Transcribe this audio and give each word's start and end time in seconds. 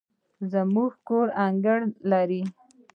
زموږ 0.51 0.91
کور 1.07 1.27
انګړ 1.45 1.79
لري 2.11 2.41